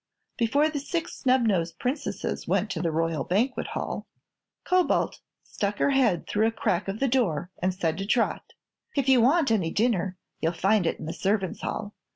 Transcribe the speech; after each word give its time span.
Before 0.35 0.67
the 0.67 0.79
Six 0.79 1.15
Snubnosed 1.21 1.77
Princesses 1.77 2.47
went 2.47 2.71
to 2.71 2.81
the 2.81 2.89
Royal 2.91 3.23
Banquet 3.23 3.67
Hall, 3.67 4.07
Cobalt 4.63 5.19
stuck 5.43 5.77
her 5.77 5.91
head 5.91 6.25
through 6.25 6.47
a 6.47 6.51
crack 6.51 6.87
of 6.87 6.99
the 6.99 7.07
door 7.07 7.51
and 7.61 7.71
said 7.71 7.99
to 7.99 8.07
Trot: 8.07 8.53
"If 8.95 9.07
you 9.07 9.21
want 9.21 9.51
any 9.51 9.69
dinner, 9.69 10.17
you'll 10.39 10.53
find 10.53 10.87
it 10.87 10.97
in 10.97 11.05
the 11.05 11.13
servants' 11.13 11.61
hall. 11.61 11.93